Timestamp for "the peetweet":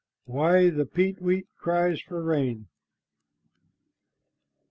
0.71-1.45